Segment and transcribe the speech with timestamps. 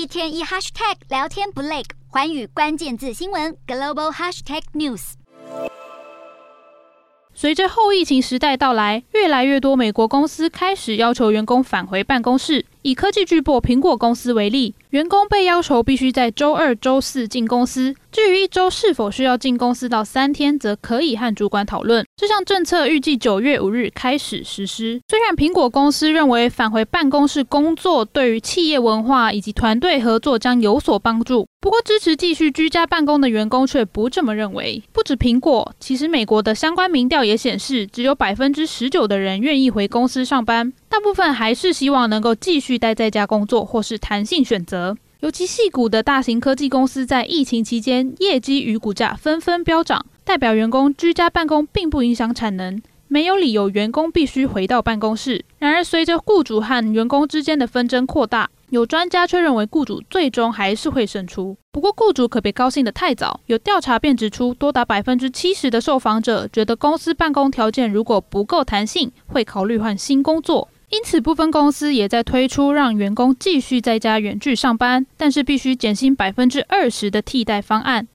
[0.00, 5.12] 一天一 hashtag 聊天不累，环宇关键字新闻 global hashtag news。
[7.34, 12.64] 随着后疫情时代到来，越来越多美国公司开始要求员工返回办公室。
[12.82, 17.94] 以科技巨擘苹果公司为例，员工被要求必须在周二、周四进公司。
[18.10, 22.04] 至于一周是否需要进公司到三天，则可以和主管讨论。
[22.16, 25.00] 这项政策预计九月五日开始实施。
[25.08, 34.82] 虽然苹果公司认为返回办公室工作对于企业文化以及团队合作将有所帮助，不过支持继续居家办公的员工却不这么认为。
[34.92, 40.72] 不止苹果，其实美国的相关民调也显示，只有百分之十九的人愿意回公司上班。
[40.90, 44.96] 大部分还是希望能够继续待在家工作，或是弹性选择。
[45.20, 55.44] 尤其细股的大型科技公司在疫情期间，业绩与股价纷纷飙涨，代表员工居家办公并不影响产能，没有理由员工必须回到办公室。
[55.58, 61.56] 然而，随着雇主和员工之间的纷争扩大，有专家却认为雇主最终还是会胜出。
[61.70, 63.38] 不过，雇主可别高兴得太早。
[63.46, 70.68] 有调查便指出，多达百分之七十的受访者觉得公司办公条件如果不够弹性，会考虑换新工作。
[70.90, 78.08] 因此，部分公司也在推出让员工继续在家远距上班，但是必须减薪百分之二十的替代方案。